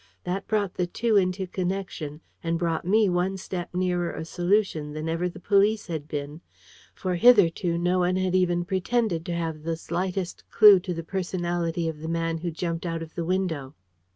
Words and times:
That 0.23 0.47
brought 0.47 0.73
the 0.73 0.87
two 0.87 1.15
into 1.15 1.45
connection, 1.45 2.21
and 2.43 2.57
brought 2.57 2.85
me 2.85 3.07
one 3.07 3.37
step 3.37 3.69
nearer 3.71 4.11
a 4.11 4.25
solution 4.25 4.93
than 4.93 5.07
ever 5.07 5.29
the 5.29 5.39
police 5.39 5.85
had 5.85 6.07
been; 6.07 6.41
for 6.95 7.13
hitherto 7.13 7.77
no 7.77 7.99
one 7.99 8.15
had 8.15 8.33
even 8.33 8.65
pretended 8.65 9.23
to 9.27 9.35
have 9.35 9.61
the 9.61 9.77
slightest 9.77 10.43
clue 10.49 10.79
to 10.79 10.95
the 10.95 11.03
personality 11.03 11.87
of 11.87 11.99
the 11.99 12.07
man 12.09 12.39
who 12.39 12.49
jumped 12.49 12.83
out 12.87 13.03
of 13.03 13.13
the 13.13 13.23
window. 13.25 13.75